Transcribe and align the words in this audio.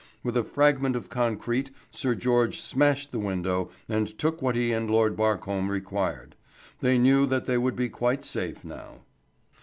With 0.23 0.35
a 0.35 0.43
fragment 0.43 0.95
of 0.95 1.11
concrete 1.11 1.69
Sir 1.91 2.15
George 2.15 2.59
smashed 2.59 3.13
in 3.13 3.19
the 3.19 3.23
window, 3.27 3.69
and 3.87 4.07
took 4.17 4.41
what 4.41 4.55
he 4.55 4.71
and 4.71 4.89
Lord 4.89 5.15
Barcombe 5.15 5.69
required. 5.69 6.35
They 6.79 6.97
knew 6.97 7.27
that 7.27 7.45
they 7.45 7.59
would 7.59 7.75
be 7.75 7.87
quite 7.87 8.25
safe 8.25 8.65
now. 8.65 9.01